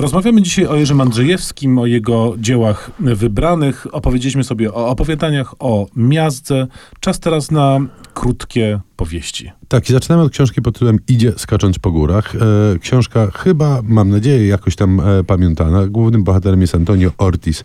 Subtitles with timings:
[0.00, 3.86] Rozmawiamy dzisiaj o Jerzym Andrzejewskim, o jego dziełach wybranych.
[3.92, 6.66] Opowiedzieliśmy sobie o opowiadaniach, o miazdze.
[7.00, 7.80] Czas teraz na
[8.14, 9.50] krótkie powieści.
[9.68, 12.36] Tak, i zaczynamy od książki pod tytułem Idzie skacząc po górach.
[12.36, 15.86] E, książka chyba, mam nadzieję, jakoś tam e, pamiętana.
[15.86, 17.62] Głównym bohaterem jest Antonio Ortiz,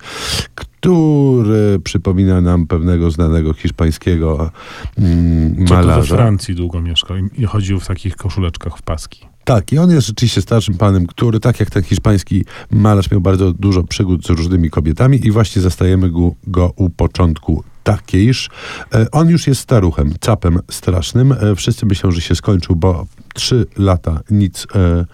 [0.56, 4.52] który przypomina nam pewnego znanego hiszpańskiego
[4.98, 6.16] mm, Co to we malarza.
[6.16, 9.35] Francji długo mieszkał i chodził w takich koszuleczkach w paski.
[9.46, 13.52] Tak, i on jest rzeczywiście starszym panem, który, tak jak ten hiszpański malarz, miał bardzo
[13.52, 18.50] dużo przygód z różnymi kobietami i właśnie zastajemy go, go u początku takiejż.
[18.94, 21.32] E, On już jest staruchem, capem strasznym.
[21.32, 25.06] E, Wszyscy myślą, że się skończył, bo trzy lata nic e,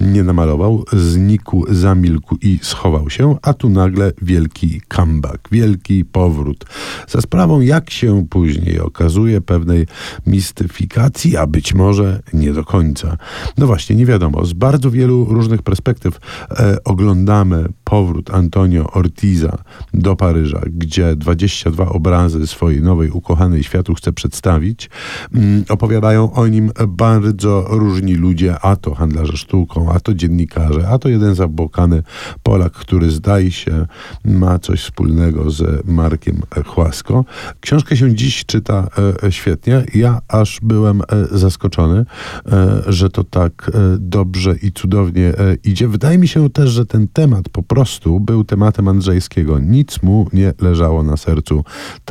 [0.00, 6.64] nie namalował, znikł, zamilkł i schował się, a tu nagle wielki comeback, wielki powrót.
[7.08, 9.86] Za sprawą, jak się później okazuje, pewnej
[10.26, 13.16] mistyfikacji, a być może nie do końca.
[13.58, 14.44] No właśnie, nie wiadomo.
[14.44, 19.58] Z bardzo wielu różnych perspektyw e, oglądamy powrót Antonio Ortiza
[19.94, 24.90] do Paryża, gdzie 22 obrazy swojej nowej ukochanej światu chce przedstawić.
[25.34, 30.98] Mm, opowiadają o nim bardzo różni ludzie, a to handlarze sztuką, a to dziennikarze, a
[30.98, 32.02] to jeden zabłokany
[32.42, 33.86] Polak, który zdaje się
[34.24, 37.24] ma coś wspólnego z Markiem Chłasko.
[37.60, 38.88] Książkę się dziś czyta
[39.22, 39.84] e, świetnie.
[39.94, 41.04] Ja aż byłem e,
[41.38, 42.04] zaskoczony,
[42.52, 45.32] e, że to tak dobrze i cudownie
[45.64, 45.88] idzie.
[45.88, 49.58] Wydaje mi się też, że ten temat po prostu był tematem Andrzejskiego.
[49.58, 51.64] Nic mu nie leżało na sercu,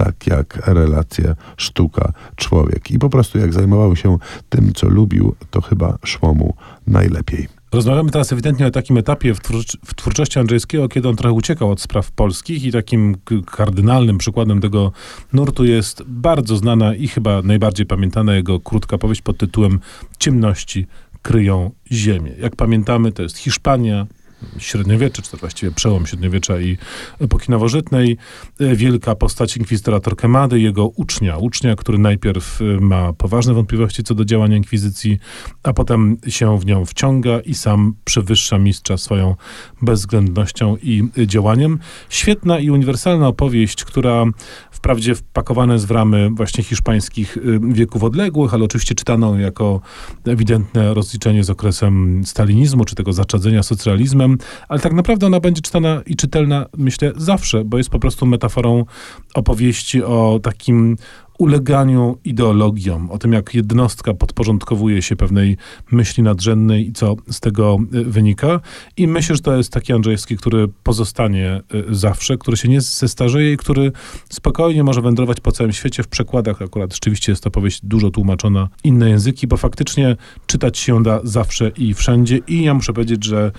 [0.03, 2.92] tak jak relacje sztuka-człowiek.
[2.92, 4.17] I po prostu jak zajmował się
[4.50, 6.55] tym, co lubił, to chyba szło mu
[6.88, 7.47] najlepiej.
[7.72, 11.72] Rozmawiamy teraz ewidentnie o takim etapie w, twórcz- w twórczości Andrzejskiego, kiedy on trochę uciekał
[11.72, 14.92] od spraw polskich i takim kardynalnym przykładem tego
[15.33, 19.80] nurtu jest bardzo znana i chyba najbardziej pamiętana jego krótka powieść pod tytułem
[20.20, 20.88] Ciemności
[21.22, 22.31] kryją ziemię.
[22.39, 24.08] Jak pamiętamy, to jest Hiszpania,
[24.57, 26.77] średniowiecze, czy to właściwie przełom średniowiecza i
[27.19, 28.17] epoki nowożytnej.
[28.59, 34.25] Wielka postać inkwizytora Torquemady, jego ucznia, ucznia, który najpierw e, ma poważne wątpliwości co do
[34.25, 35.19] działania inkwizycji,
[35.64, 39.36] a potem się w nią wciąga i sam przewyższa mistrza swoją
[39.81, 41.80] bezwzględnością i y, działaniem.
[42.09, 44.25] Świetna i uniwersalna opowieść, która
[44.71, 49.81] wprawdzie wpakowana jest w ramy właśnie hiszpańskich y, wieków odległych, ale oczywiście czytano jako
[50.25, 54.28] ewidentne rozliczenie z okresem stalinizmu, czy tego zaczadzenia socjalizmem,
[54.67, 58.85] ale tak naprawdę ona będzie czytana i czytelna, myślę, zawsze, bo jest po prostu metaforą
[59.33, 60.97] opowieści o takim
[61.39, 65.57] uleganiu ideologiom, o tym, jak jednostka podporządkowuje się pewnej
[65.91, 68.59] myśli nadrzędnej i co z tego y, wynika.
[68.97, 73.53] I myślę, że to jest taki Andrzejewski, który pozostanie y, zawsze, który się nie zestarzeje
[73.53, 73.91] i który
[74.29, 76.61] spokojnie może wędrować po całym świecie w przekładach.
[76.61, 80.15] Akurat rzeczywiście jest to powieść dużo tłumaczona inne języki, bo faktycznie
[80.47, 82.39] czytać się da zawsze i wszędzie.
[82.47, 83.51] I ja muszę powiedzieć, że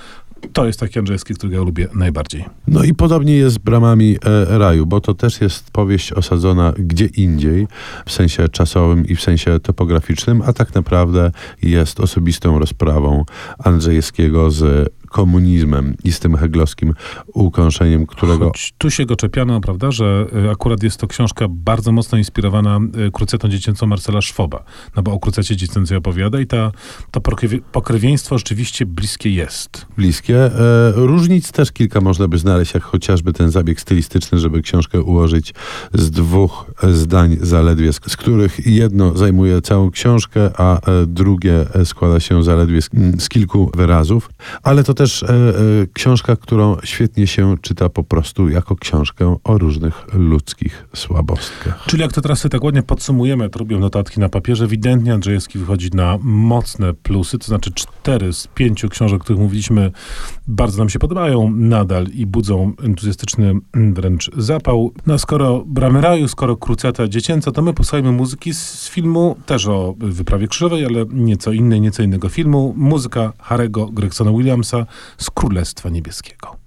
[0.52, 2.44] to jest taki Andrzejewski, którego ja lubię najbardziej.
[2.66, 7.06] No i podobnie jest z Bramami e, Raju, bo to też jest powieść osadzona gdzie
[7.06, 7.66] indziej,
[8.06, 13.24] w sensie czasowym i w sensie topograficznym, a tak naprawdę jest osobistą rozprawą
[13.58, 16.94] Andrzejewskiego z komunizmem i z tym heglowskim
[17.34, 21.92] ukąszeniem, którego Choć tu się go czepiano, prawda, że y, akurat jest to książka bardzo
[21.92, 24.64] mocno inspirowana y, krucetą dziecięcą Marcela Szwoba,
[24.96, 26.72] no bo o krucecie dziecięcej opowiada i ta,
[27.10, 27.20] to
[27.72, 29.86] pokrewieństwo rzeczywiście bliskie jest.
[29.96, 30.44] bliskie.
[30.44, 35.54] E, różnic też kilka można by znaleźć, jak chociażby ten zabieg stylistyczny, żeby książkę ułożyć
[35.94, 42.20] z dwóch zdań zaledwie, z, których jedno zajmuje całą książkę, a e, drugie e, składa
[42.20, 44.30] się zaledwie z, z kilku wyrazów.
[44.62, 45.52] Ale to też e, e,
[45.92, 51.84] książka, którą świetnie się czyta po prostu jako książkę o różnych ludzkich słabostkach.
[51.86, 55.58] Czyli jak to teraz sobie tak ładnie podsumujemy, to robię notatki na papierze, ewidentnie Andrzejewski
[55.58, 59.90] wychodzi na mocne plusy, to znaczy cztery z pięciu książek, o których mówiliśmy,
[60.46, 64.92] bardzo nam się podobają nadal i budzą entuzjastyczny wręcz zapał.
[65.06, 69.94] No skoro Bramy Raju, skoro Kruceta dziecięca, to my posłuchajmy muzyki z filmu, też o
[69.98, 72.74] wyprawie krzyżowej, ale nieco innej, nieco innego filmu.
[72.76, 74.86] Muzyka Harego Gregsona Williamsa
[75.18, 76.56] z Królestwa Niebieskiego.